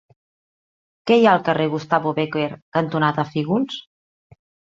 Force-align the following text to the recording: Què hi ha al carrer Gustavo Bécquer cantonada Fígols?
Què 1.09 1.17
hi 1.19 1.27
ha 1.27 1.33
al 1.39 1.43
carrer 1.49 1.67
Gustavo 1.75 2.13
Bécquer 2.21 2.47
cantonada 2.79 3.27
Fígols? 3.35 3.77